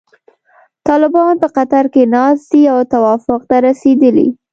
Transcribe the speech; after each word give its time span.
طالبان 0.87 1.33
په 1.41 1.47
قطر 1.57 1.85
کې 1.93 2.03
ناست 2.13 2.45
دي 2.51 2.63
او 2.73 2.79
توافق 2.93 3.41
ته 3.49 3.55
رسیدلي. 3.67 4.27